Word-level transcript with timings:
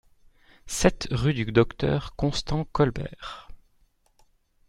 sept 0.65 1.07
rue 1.11 1.35
du 1.35 1.45
Docteur 1.51 2.15
Constant 2.15 2.65
Colbert 2.71 3.49